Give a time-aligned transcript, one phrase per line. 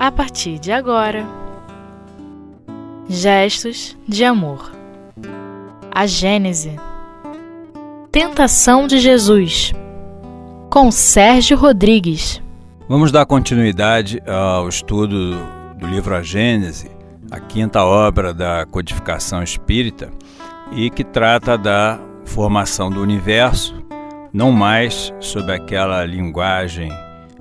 [0.00, 1.26] a partir de agora.
[3.06, 4.72] Gestos de amor.
[5.90, 6.74] A Gênese.
[8.10, 9.74] Tentação de Jesus.
[10.70, 12.42] Com Sérgio Rodrigues.
[12.88, 15.36] Vamos dar continuidade ao estudo
[15.76, 16.90] do livro A Gênese,
[17.30, 20.10] a quinta obra da codificação espírita,
[20.72, 23.74] e que trata da formação do universo,
[24.32, 26.90] não mais sob aquela linguagem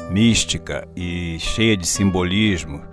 [0.09, 2.83] mística e cheia de simbolismo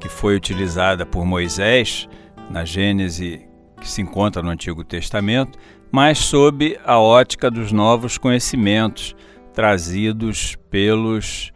[0.00, 2.08] que foi utilizada por Moisés
[2.50, 3.46] na Gênese
[3.80, 5.58] que se encontra no Antigo Testamento,
[5.90, 9.14] mas sob a ótica dos novos conhecimentos
[9.52, 11.52] trazidos pelos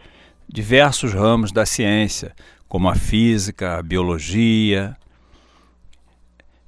[0.49, 2.35] diversos ramos da ciência,
[2.69, 4.97] como a física, a biologia,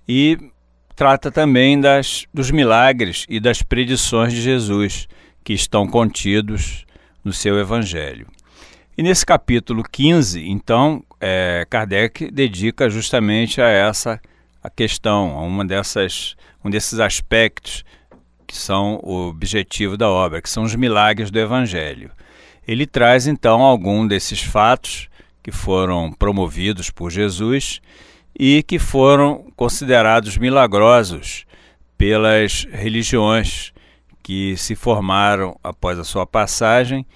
[0.09, 0.39] e
[0.97, 5.07] trata também das, dos milagres e das predições de Jesus
[5.45, 6.87] que estão contidos
[7.23, 8.27] no seu Evangelho.
[8.99, 14.21] E nesse capítulo 15, então, é, Kardec dedica justamente a essa
[14.61, 17.85] a questão, a uma dessas, um desses aspectos
[18.45, 22.11] que são o objetivo da obra, que são os milagres do Evangelho.
[22.67, 25.09] Ele traz então algum desses fatos
[25.45, 27.81] que foram promovidos por Jesus
[28.37, 31.47] e que foram considerados milagrosos
[31.97, 33.73] pelas religiões
[34.25, 37.07] que se formaram após a sua passagem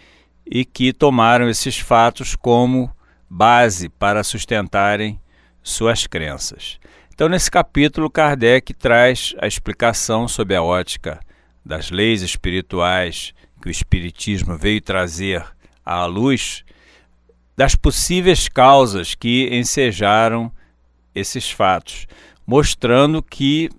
[0.47, 2.91] e que tomaram esses fatos como
[3.29, 5.21] base para sustentarem
[5.63, 6.79] suas crenças.
[7.15, 11.21] Então, nesse capítulo, Kardec traz a explicação sobre a ótica
[11.65, 15.45] das leis espirituais que o Espiritismo veio trazer
[15.85, 16.65] à luz,
[17.57, 20.51] das possíveis causas que ensejaram
[21.15, 22.07] esses fatos,
[22.47, 23.71] mostrando que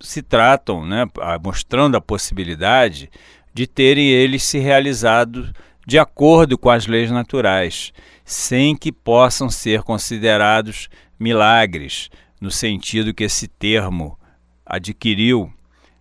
[0.00, 1.04] se tratam, né,
[1.42, 3.10] mostrando a possibilidade
[3.52, 5.52] de terem eles se realizado
[5.86, 7.92] de acordo com as leis naturais,
[8.24, 10.88] sem que possam ser considerados
[11.18, 12.08] milagres,
[12.40, 14.18] no sentido que esse termo
[14.64, 15.52] adquiriu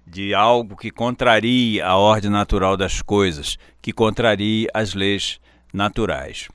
[0.06, 5.40] de algo que contraria a ordem natural das coisas, que contraria as leis
[5.74, 6.50] naturais.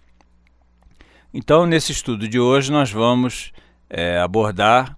[1.32, 3.52] Então, nesse estudo de hoje, nós vamos
[3.88, 4.96] é, abordar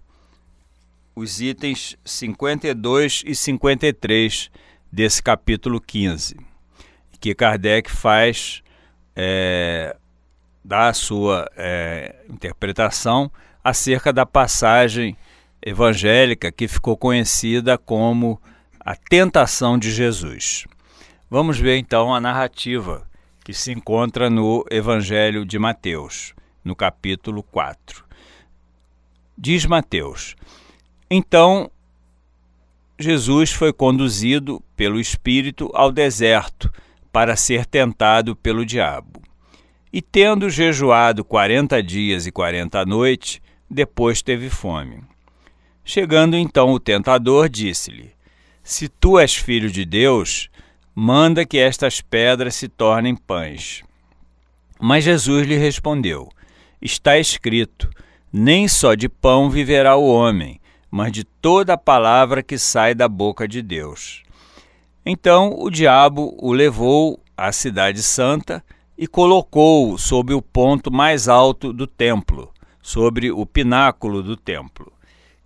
[1.14, 4.50] os itens 52 e 53
[4.90, 6.36] desse capítulo 15,
[7.20, 8.62] que Kardec faz,
[9.14, 9.96] é,
[10.64, 13.30] dá a sua é, interpretação
[13.62, 15.16] acerca da passagem
[15.60, 18.40] evangélica que ficou conhecida como
[18.80, 20.66] a tentação de Jesus.
[21.30, 23.06] Vamos ver então a narrativa
[23.44, 26.34] que se encontra no Evangelho de Mateus,
[26.64, 28.04] no capítulo 4.
[29.36, 30.36] Diz Mateus:
[31.10, 31.70] Então
[32.98, 36.68] Jesus foi conduzido pelo Espírito ao deserto
[37.12, 39.22] para ser tentado pelo diabo.
[39.92, 45.00] E tendo jejuado quarenta dias e quarenta noites, depois teve fome.
[45.84, 48.10] Chegando então o tentador, disse-lhe:
[48.64, 50.50] Se tu és filho de Deus,
[50.92, 53.84] manda que estas pedras se tornem pães.
[54.80, 56.28] Mas Jesus lhe respondeu:
[56.82, 57.88] Está escrito:
[58.32, 63.08] Nem só de pão viverá o homem, mas de toda a palavra que sai da
[63.08, 64.22] boca de Deus.
[65.04, 68.64] Então o diabo o levou à cidade santa
[68.96, 74.92] e colocou-o sob o ponto mais alto do templo, sobre o pináculo do templo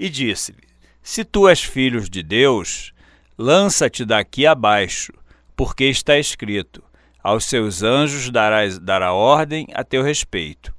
[0.02, 0.66] e disse-lhe:
[1.00, 2.92] Se tu és filho de Deus,
[3.38, 5.12] lança-te daqui abaixo,
[5.54, 6.82] porque está escrito:
[7.22, 10.74] Aos seus anjos darás, dará ordem a teu respeito,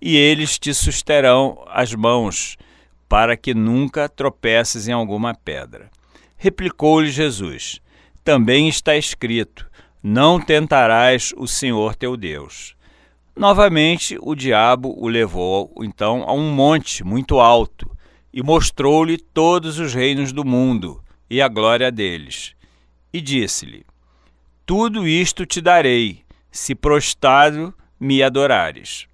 [0.00, 2.56] e eles te susterão as mãos,
[3.08, 5.90] para que nunca tropeces em alguma pedra.
[6.36, 7.80] Replicou-lhe Jesus:
[8.22, 9.68] Também está escrito:
[10.02, 12.76] Não tentarás o Senhor teu Deus.
[13.34, 17.88] Novamente o diabo o levou então a um monte muito alto
[18.32, 22.54] e mostrou-lhe todos os reinos do mundo e a glória deles.
[23.12, 23.86] E disse-lhe:
[24.66, 29.06] Tudo isto te darei, se prostrado me adorares.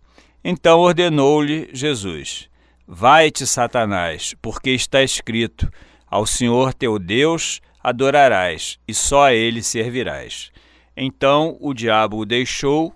[0.43, 2.49] Então ordenou-lhe Jesus:
[2.87, 5.71] Vai-te, Satanás, porque está escrito:
[6.07, 10.51] Ao Senhor teu Deus adorarás, e só a ele servirás.
[10.97, 12.95] Então o diabo o deixou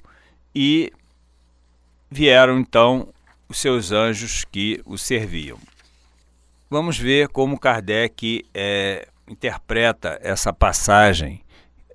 [0.55, 0.93] e
[2.11, 3.09] vieram então
[3.49, 5.59] os seus anjos que o serviam.
[6.71, 11.41] Vamos ver como Kardec é, interpreta essa passagem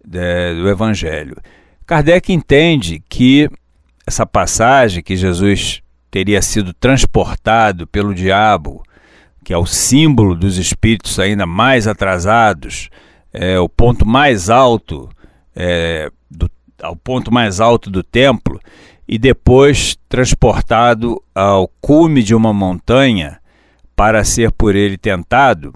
[0.03, 1.37] de, do Evangelho.
[1.85, 3.47] Kardec entende que
[4.05, 5.82] essa passagem que Jesus
[6.13, 8.83] teria sido transportado pelo diabo,
[9.43, 12.87] que é o símbolo dos espíritos ainda mais atrasados,
[13.33, 15.09] é o ponto mais alto,
[15.55, 16.47] é, do,
[16.83, 18.59] ao ponto mais alto do templo,
[19.07, 23.39] e depois transportado ao cume de uma montanha
[23.95, 25.73] para ser por ele tentado,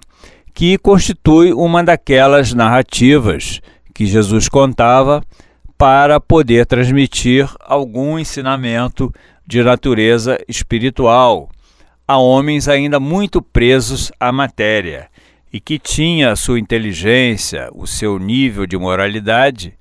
[0.53, 3.59] que constitui uma daquelas narrativas
[3.91, 5.23] que Jesus contava
[5.79, 9.11] para poder transmitir algum ensinamento
[9.47, 11.49] de natureza espiritual
[12.05, 15.09] a homens ainda muito presos à matéria
[15.51, 19.73] e que tinha a sua inteligência, o seu nível de moralidade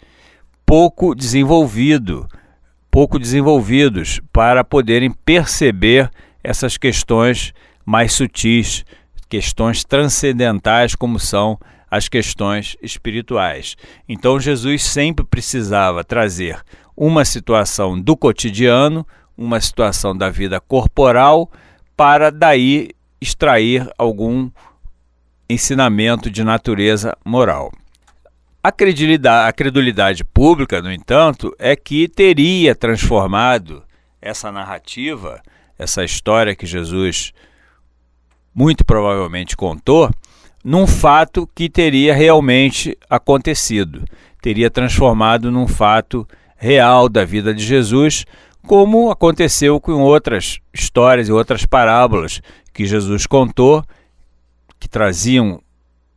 [0.64, 2.26] pouco desenvolvido,
[2.90, 6.10] pouco desenvolvidos para poderem perceber
[6.42, 7.52] essas questões
[7.84, 8.84] mais sutis,
[9.28, 11.58] questões transcendentais como são
[11.88, 13.76] as questões espirituais.
[14.08, 16.60] Então Jesus sempre precisava trazer
[16.96, 21.50] uma situação do cotidiano, uma situação da vida corporal,
[21.96, 22.90] para daí
[23.20, 24.50] extrair algum
[25.48, 27.72] ensinamento de natureza moral.
[28.62, 33.82] A credulidade, a credulidade pública, no entanto, é que teria transformado
[34.20, 35.40] essa narrativa,
[35.78, 37.32] essa história que Jesus
[38.52, 40.10] muito provavelmente contou,
[40.64, 44.04] num fato que teria realmente acontecido,
[44.42, 48.24] teria transformado num fato real da vida de Jesus,
[48.66, 52.42] como aconteceu com outras histórias e outras parábolas
[52.72, 53.84] que Jesus contou,
[54.78, 55.60] que traziam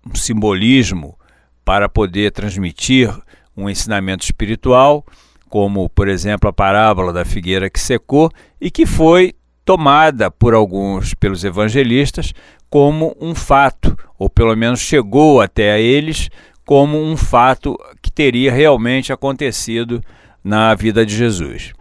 [0.06, 1.18] um simbolismo
[1.64, 3.14] para poder transmitir
[3.56, 5.06] um ensinamento espiritual,
[5.48, 11.14] como, por exemplo, a parábola da figueira que secou e que foi tomada por alguns
[11.14, 12.34] pelos evangelistas
[12.70, 16.30] como um fato, ou pelo menos chegou até a eles
[16.66, 20.02] como um fato que teria realmente acontecido
[20.44, 21.74] na vida de Jesus.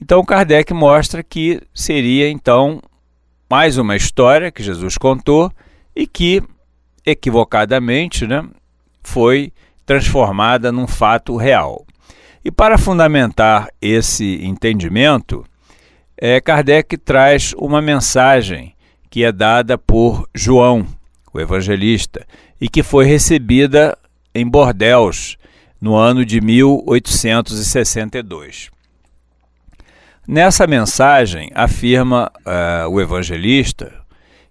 [0.00, 2.80] Então Kardec mostra que seria então
[3.48, 5.50] mais uma história que Jesus contou
[5.94, 6.42] e que
[7.04, 8.42] equivocadamente, né,
[9.02, 9.52] foi
[9.84, 11.84] transformada num fato real.
[12.44, 15.44] E para fundamentar esse entendimento,
[16.16, 18.74] é, Kardec traz uma mensagem
[19.10, 20.84] que é dada por João,
[21.32, 22.26] o evangelista,
[22.60, 23.96] e que foi recebida
[24.34, 25.36] em Bordeaux
[25.80, 28.73] no ano de 1862.
[30.26, 33.92] Nessa mensagem, afirma uh, o evangelista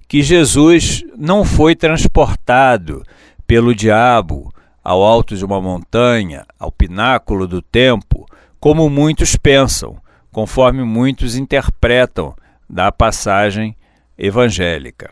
[0.08, 3.04] que Jesus não foi transportado
[3.48, 4.54] pelo diabo
[4.84, 8.28] ao alto de uma montanha, ao pináculo do tempo,
[8.60, 9.98] como muitos pensam,
[10.32, 12.36] conforme muitos interpretam
[12.70, 13.76] da passagem
[14.16, 15.10] evangélica.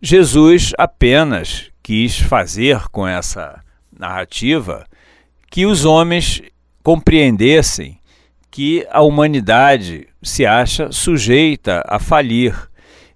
[0.00, 3.60] Jesus apenas quis fazer com essa
[3.92, 4.86] narrativa
[5.50, 6.40] que os homens
[6.82, 7.99] compreendessem
[8.50, 12.54] que a humanidade se acha sujeita a falir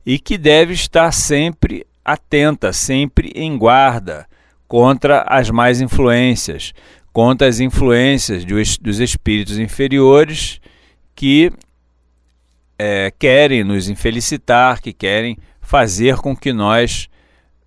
[0.06, 4.26] e que deve estar sempre atenta, sempre em guarda
[4.69, 6.72] contra as más influências,
[7.12, 10.60] contra as influências dos espíritos inferiores
[11.14, 11.52] que
[12.78, 17.08] é, querem nos infelicitar, que querem fazer com que nós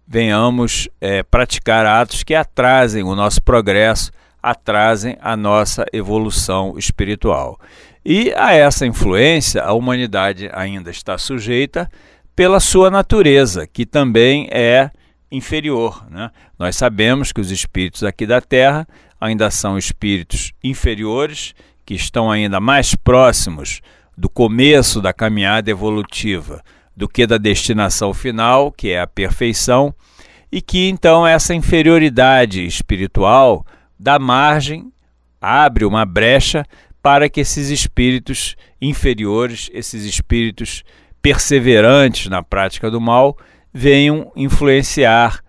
[0.07, 4.11] venhamos é, praticar atos que atrasem o nosso progresso,
[4.41, 7.59] atrasem a nossa evolução espiritual.
[8.05, 11.89] E a essa influência a humanidade ainda está sujeita
[12.35, 14.91] pela sua natureza, que também é
[15.31, 16.05] inferior.
[16.09, 16.31] Né?
[16.57, 18.87] Nós sabemos que os espíritos aqui da Terra
[19.19, 21.53] ainda são espíritos inferiores,
[21.85, 23.81] que estão ainda mais próximos
[24.17, 26.61] do começo da caminhada evolutiva
[26.95, 29.93] do que da destinação final, que é a perfeição,
[30.51, 33.63] e que então essa inferioridade espiritual
[33.99, 34.91] dá margem,
[35.41, 36.65] abre uma brecha
[37.01, 40.83] para que esses espíritos inferiores, esses espíritos
[41.21, 43.37] perseverantes na prática do mal,
[43.73, 45.41] venham influenciar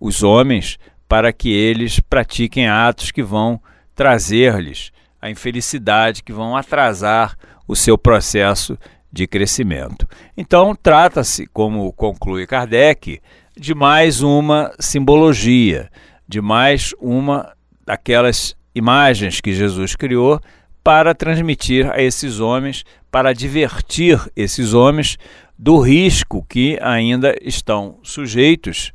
[0.00, 3.60] os homens para que eles pratiquem atos que vão
[3.94, 7.36] trazer-lhes a infelicidade, que vão atrasar
[7.66, 8.78] o seu processo
[9.10, 10.06] de crescimento.
[10.36, 13.20] Então, trata-se, como conclui Kardec,
[13.56, 15.90] de mais uma simbologia,
[16.28, 17.55] de mais uma
[17.86, 20.40] daquelas imagens que Jesus criou
[20.82, 25.16] para transmitir a esses homens, para divertir esses homens
[25.58, 28.92] do risco que ainda estão sujeitos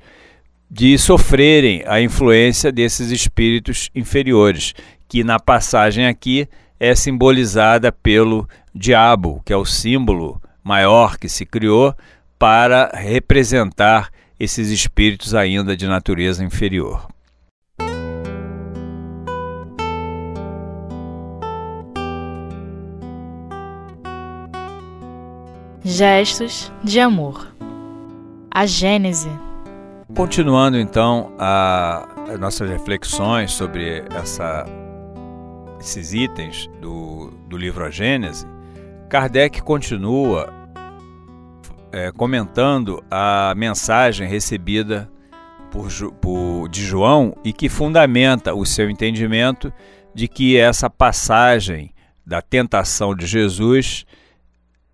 [0.69, 4.73] de sofrerem a influência desses espíritos inferiores,
[5.09, 6.47] que na passagem aqui
[6.79, 11.93] é simbolizada pelo diabo, que é o símbolo maior que se criou
[12.39, 17.07] para representar esses espíritos ainda de natureza inferior.
[25.83, 27.55] Gestos de amor.
[28.51, 29.29] A Gênese.
[30.15, 34.63] Continuando então a, as nossas reflexões sobre essa,
[35.79, 38.45] esses itens do, do livro A Gênese,
[39.09, 40.53] Kardec continua
[41.91, 45.09] é, comentando a mensagem recebida
[45.71, 45.89] por,
[46.21, 49.73] por, de João e que fundamenta o seu entendimento
[50.13, 51.91] de que essa passagem
[52.23, 54.05] da tentação de Jesus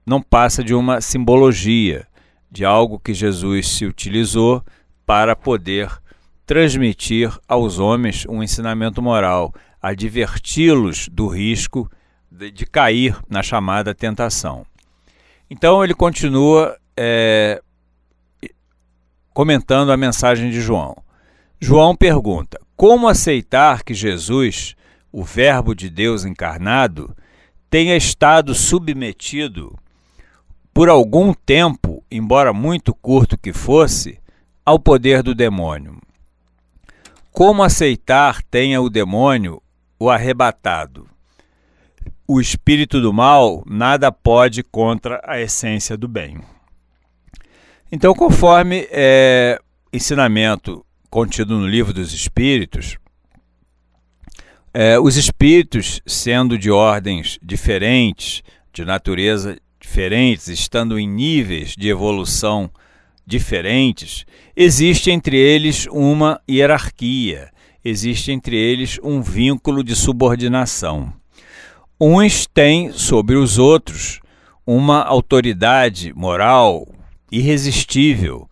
[0.08, 2.08] não passa de uma simbologia,
[2.50, 4.64] de algo que Jesus se utilizou
[5.06, 5.92] para poder
[6.46, 11.92] transmitir aos homens um ensinamento moral, adverti-los do risco
[12.32, 14.66] de, de, cair na chamada tentação.
[15.50, 17.62] Então ele continua é,
[19.34, 20.96] comentando a mensagem de João.
[21.60, 24.74] João pergunta: Como aceitar que Jesus,
[25.12, 27.14] o Verbo de Deus encarnado,
[27.70, 29.78] tenha estado submetido
[30.78, 34.20] por algum tempo, embora muito curto que fosse,
[34.64, 36.00] ao poder do demônio?
[37.32, 39.60] Como aceitar tenha o demônio
[40.00, 41.10] o arrebatado?
[42.28, 46.42] O espírito do mal nada pode contra a essência do bem.
[47.92, 49.60] Então, conforme é,
[49.92, 53.00] ensinamento contido no livro dos Espíritos,
[54.72, 59.58] é, os espíritos, sendo de ordens diferentes, de natureza
[59.88, 62.70] diferentes, estando em níveis de evolução
[63.26, 64.26] diferentes,
[64.56, 67.50] existe entre eles uma hierarquia,
[67.84, 71.14] existe entre eles um vínculo de subordinação.
[72.00, 74.20] Uns têm sobre os outros
[74.66, 76.86] uma autoridade moral,
[77.32, 78.50] irresistível,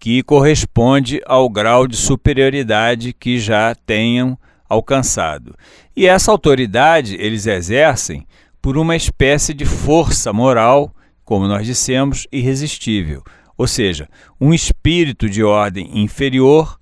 [0.00, 5.54] que corresponde ao grau de superioridade que já tenham alcançado.
[5.94, 8.26] E essa autoridade eles exercem
[8.60, 13.22] por uma espécie de força moral, como nós dissemos, irresistível.
[13.56, 14.08] Ou seja,
[14.40, 16.78] um espírito de ordem inferior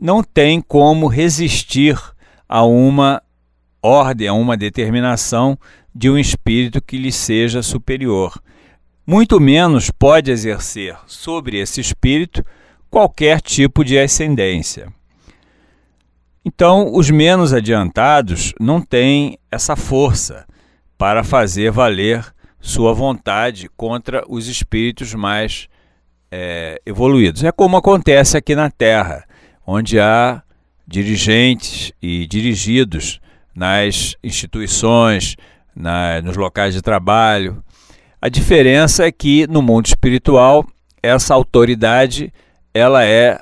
[0.00, 1.98] não tem como resistir
[2.48, 3.22] a uma
[3.82, 5.58] ordem, a uma determinação
[5.94, 8.40] de um espírito que lhe seja superior
[9.06, 12.44] muito menos pode exercer sobre esse espírito
[12.90, 14.92] qualquer tipo de ascendência.
[16.44, 20.46] Então, os menos adiantados não têm essa força
[20.96, 22.24] para fazer valer
[22.60, 25.68] sua vontade contra os espíritos mais
[26.30, 27.44] é, evoluídos.
[27.44, 29.24] É como acontece aqui na Terra,
[29.66, 30.42] onde há
[30.86, 33.20] dirigentes e dirigidos
[33.54, 35.36] nas instituições,
[35.74, 37.62] na, nos locais de trabalho,
[38.20, 40.64] a diferença é que no mundo espiritual
[41.02, 42.32] essa autoridade
[42.72, 43.38] ela é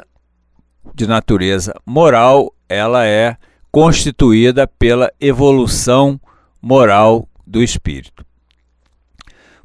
[0.94, 3.37] de natureza moral, ela é
[3.71, 6.21] constituída pela evolução
[6.61, 8.25] moral do espírito.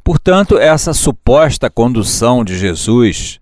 [0.04, 3.40] Portanto, essa suposta condução de Jesus,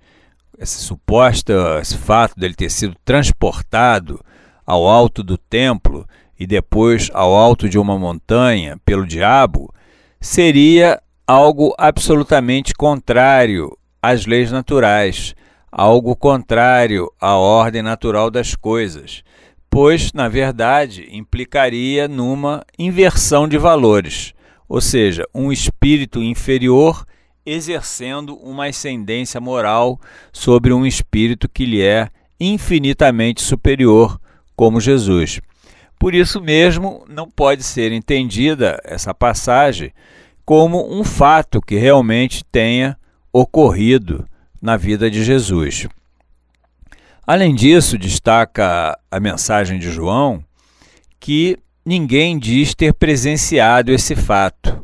[0.58, 4.24] esse suposto esse fato dele ter sido transportado
[4.66, 6.08] ao alto do templo
[6.40, 9.74] e depois ao alto de uma montanha pelo diabo,
[10.22, 15.36] seria algo absolutamente contrário às leis naturais,
[15.72, 19.24] algo contrário à ordem natural das coisas,
[19.70, 24.35] pois, na verdade, implicaria numa inversão de valores,
[24.68, 27.06] ou seja, um espírito inferior
[27.46, 30.00] exercendo uma ascendência moral
[30.34, 34.20] sobre um espírito que lhe é infinitamente superior,
[34.56, 35.40] como Jesus.
[36.00, 39.92] Por isso mesmo, não pode ser entendida essa passagem
[40.44, 42.98] como um fato que realmente tenha
[43.32, 44.28] ocorrido
[44.62, 45.88] na vida de Jesus.
[47.26, 50.44] Além disso, destaca a mensagem de João
[51.20, 54.84] que ninguém diz ter presenciado esse fato,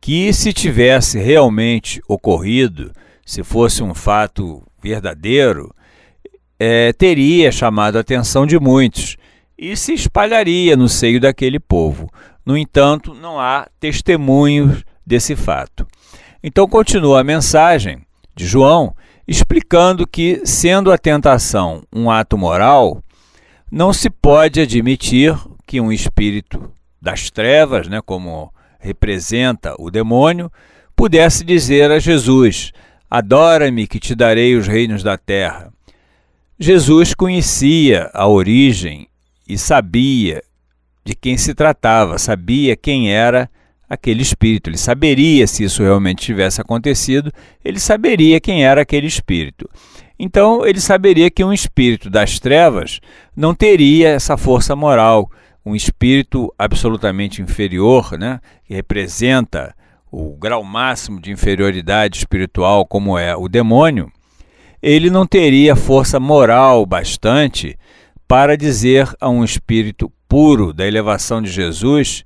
[0.00, 2.92] que se tivesse realmente ocorrido,
[3.24, 5.74] se fosse um fato verdadeiro,
[6.58, 9.16] é, teria chamado a atenção de muitos
[9.58, 12.08] e se espalharia no seio daquele povo.
[12.44, 15.86] No entanto, não há testemunhos desse fato.
[16.42, 18.00] Então, continua a mensagem
[18.34, 18.94] de João
[19.26, 23.02] explicando que, sendo a tentação um ato moral,
[23.70, 25.36] não se pode admitir
[25.72, 30.52] que um espírito das trevas, né, como representa o demônio,
[30.94, 32.72] pudesse dizer a Jesus:
[33.10, 35.72] Adora-me, que te darei os reinos da terra.
[36.58, 39.08] Jesus conhecia a origem
[39.48, 40.42] e sabia
[41.02, 43.48] de quem se tratava, sabia quem era
[43.88, 44.68] aquele espírito.
[44.68, 47.32] Ele saberia se isso realmente tivesse acontecido,
[47.64, 49.66] ele saberia quem era aquele espírito.
[50.18, 53.00] Então, ele saberia que um espírito das trevas
[53.34, 55.30] não teria essa força moral,
[55.64, 59.74] um espírito absolutamente inferior, né, que representa
[60.10, 64.12] o grau máximo de inferioridade espiritual, como é o demônio,
[64.82, 67.78] ele não teria força moral bastante
[68.26, 72.24] para dizer a um espírito puro da elevação de Jesus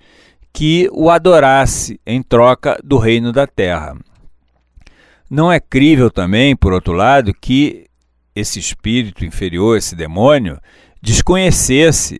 [0.53, 3.95] que o adorasse em troca do reino da terra.
[5.29, 7.87] Não é crível também, por outro lado, que
[8.35, 10.59] esse espírito inferior, esse demônio,
[11.03, 12.19] desconhecesse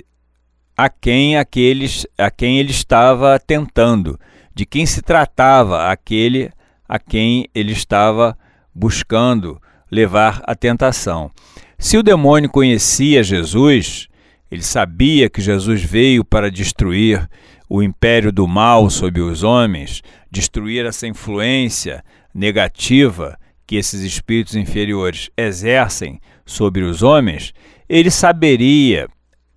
[0.77, 4.19] a quem, aqueles, a quem ele estava tentando,
[4.55, 6.51] de quem se tratava aquele
[6.89, 8.39] a quem ele estava
[8.73, 11.31] buscando levar a tentação.
[11.79, 14.09] Se o demônio conhecia Jesus,
[14.51, 17.29] ele sabia que Jesus veio para destruir
[17.69, 25.29] o império do mal sobre os homens, destruir essa influência negativa que esses espíritos inferiores
[25.37, 27.53] exercem sobre os homens,
[27.89, 29.09] ele saberia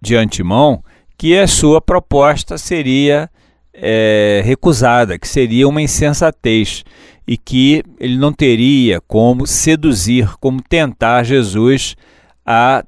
[0.01, 0.83] de antemão
[1.19, 3.29] que a sua proposta seria
[3.73, 6.85] é, recusada, que seria uma insensatez
[7.27, 11.97] e que ele não teria como seduzir, como tentar Jesus
[12.45, 12.85] a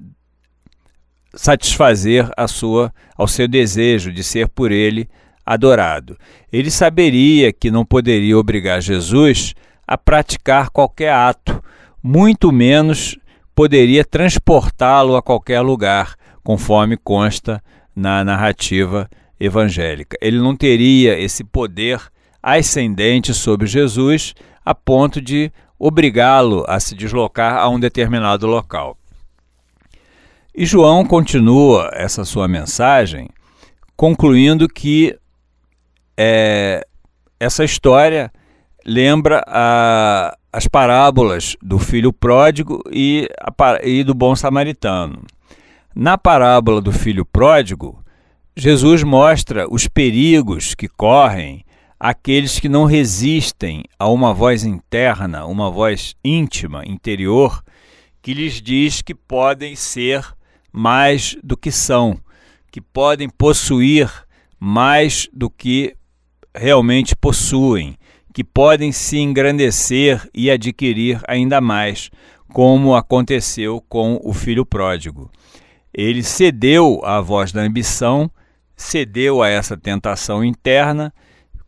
[1.36, 5.10] satisfazer a sua ao seu desejo de ser por ele
[5.46, 6.18] adorado.
[6.54, 9.54] Ele saberia que não poderia obrigar Jesus
[9.86, 11.62] a praticar qualquer ato,
[12.02, 13.18] muito menos
[13.54, 17.62] poderia transportá-lo a qualquer lugar, conforme consta
[17.96, 20.18] na narrativa evangélica.
[20.22, 22.02] Ele não teria esse poder
[22.42, 24.34] ascendente sobre Jesus
[24.66, 28.98] a ponto de obrigá-lo a se deslocar a um determinado local.
[30.54, 33.30] E João continua essa sua mensagem
[33.96, 35.18] concluindo que
[36.18, 36.86] é,
[37.40, 38.32] essa história
[38.86, 45.24] lembra a, as parábolas do filho pródigo e, a, e do bom samaritano.
[45.94, 48.02] Na parábola do filho pródigo,
[48.56, 51.66] Jesus mostra os perigos que correm
[52.00, 57.62] aqueles que não resistem a uma voz interna, uma voz íntima, interior,
[58.22, 60.26] que lhes diz que podem ser
[60.72, 62.18] mais do que são,
[62.72, 64.10] que podem possuir
[64.58, 65.94] mais do que
[66.56, 67.98] realmente possuem,
[68.34, 72.10] que podem se engrandecer e adquirir ainda mais,
[72.54, 75.30] como aconteceu com o filho pródigo.
[75.94, 78.30] Ele cedeu à voz da ambição,
[78.76, 81.14] cedeu a essa tentação interna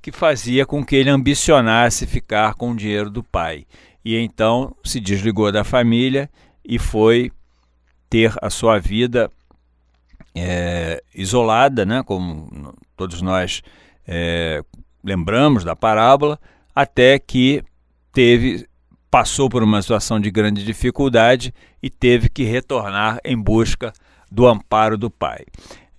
[0.02, 3.66] que fazia com que ele ambicionasse ficar com o dinheiro do pai.
[4.04, 6.30] E então se desligou da família
[6.64, 7.32] e foi
[8.10, 9.32] ter a sua vida
[10.36, 13.62] é, isolada, né, como todos nós
[14.06, 14.62] é,
[15.04, 16.40] lembramos da parábola,
[16.76, 17.64] até que
[18.12, 18.68] teve
[19.10, 23.94] passou por uma situação de grande dificuldade e teve que retornar em busca
[24.34, 25.46] do amparo do Pai.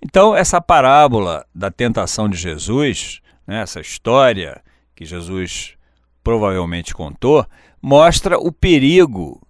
[0.01, 4.61] Então, essa parábola da tentação de Jesus, né, essa história
[4.93, 5.75] que Jesus
[6.21, 7.45] provavelmente contou,
[7.81, 9.41] mostra o perigo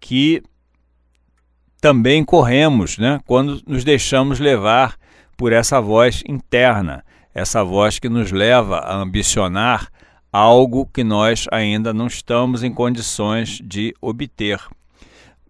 [0.00, 0.42] que
[1.82, 4.96] também corremos né, quando nos deixamos levar
[5.36, 9.88] por essa voz interna, essa voz que nos leva a ambicionar
[10.32, 14.60] algo que nós ainda não estamos em condições de obter.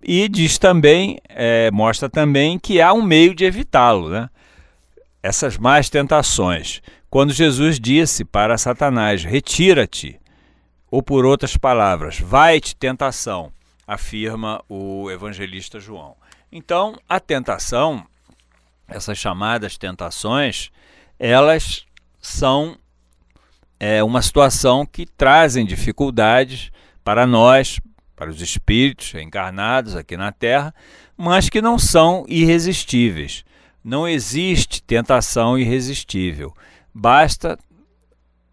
[0.03, 4.31] E diz também, é, mostra também que há um meio de evitá-lo, né?
[5.23, 6.81] Essas más tentações.
[7.11, 10.19] Quando Jesus disse para Satanás: Retira-te,
[10.91, 13.53] ou por outras palavras, vai-te tentação,
[13.87, 16.17] afirma o evangelista João.
[16.51, 18.05] Então, a tentação,
[18.89, 20.71] essas chamadas tentações,
[21.19, 21.85] elas
[22.21, 22.77] são
[23.79, 26.71] é, uma situação que trazem dificuldades
[27.05, 27.81] para nós,
[28.21, 30.75] para os espíritos encarnados aqui na Terra,
[31.17, 33.47] mas que não são irresistíveis.
[33.83, 36.55] Não existe tentação irresistível.
[36.93, 37.59] Basta,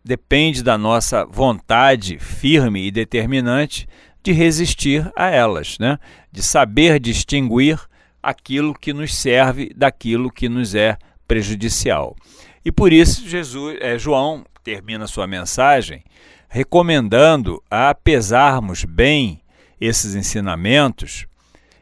[0.05, 3.89] depende da nossa vontade firme e determinante
[4.23, 5.99] de resistir a elas, né?
[6.31, 7.77] de saber distinguir
[8.23, 12.15] aquilo que nos serve daquilo que nos é prejudicial.
[12.63, 16.05] E por isso Jesus, é, João termina sua mensagem
[16.47, 19.41] recomendando a pesarmos bem
[19.79, 21.25] esses ensinamentos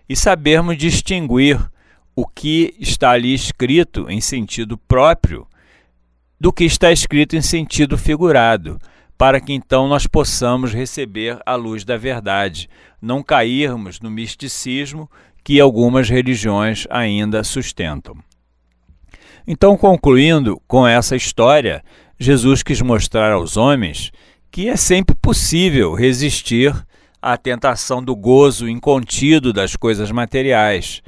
[0.08, 1.60] e sabermos distinguir
[2.16, 5.48] o que está ali escrito em sentido próprio
[6.40, 8.80] do que está escrito em sentido figurado,
[9.18, 12.70] para que então nós possamos receber a luz da verdade,
[13.02, 15.10] não cairmos no misticismo
[15.44, 18.18] que algumas religiões ainda sustentam.
[19.48, 21.84] Então, concluindo com essa história,
[22.20, 24.12] Jesus quis mostrar aos homens
[24.50, 26.74] que é sempre possível resistir
[27.26, 31.02] à tentação do gozo incontido das coisas materiais,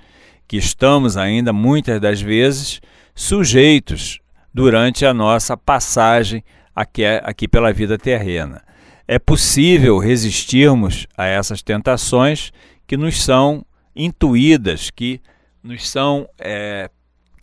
[0.48, 2.82] que estamos ainda muitas das vezes
[3.14, 4.20] sujeitos
[4.52, 6.44] durante a nossa passagem
[6.76, 8.64] aqui, aqui pela vida terrena.
[9.08, 12.52] É possível resistirmos a essas tentações
[12.88, 13.64] que nos são
[13.96, 15.22] intuídas, que
[15.62, 16.90] nos são é,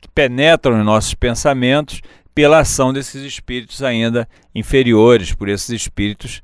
[0.01, 2.01] que penetram em nossos pensamentos
[2.35, 6.43] pela ação desses espíritos ainda inferiores, por esses espíritos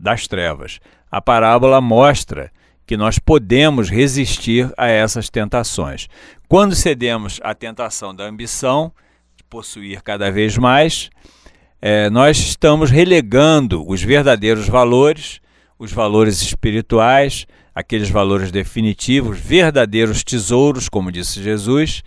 [0.00, 0.80] das trevas.
[1.14, 2.50] A parábola mostra
[2.84, 6.08] que nós podemos resistir a essas tentações.
[6.48, 8.92] Quando cedemos à tentação da ambição,
[9.36, 11.10] de possuir cada vez mais,
[11.80, 15.40] é, nós estamos relegando os verdadeiros valores,
[15.78, 22.02] os valores espirituais, aqueles valores definitivos, verdadeiros tesouros, como disse Jesus,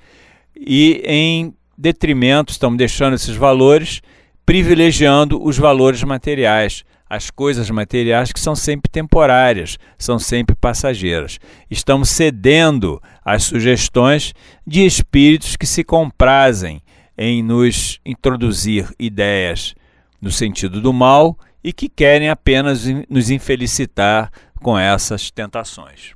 [0.54, 4.02] e em detrimento, estamos deixando esses valores,
[4.46, 11.40] privilegiando os valores materiais, as coisas materiais que são sempre temporárias, são sempre passageiras.
[11.70, 14.34] Estamos cedendo às sugestões
[14.66, 16.82] de espíritos que se comprazem
[17.18, 19.74] em nos introduzir ideias
[20.22, 26.16] no sentido do mal e que querem apenas nos infelicitar com essas tentações.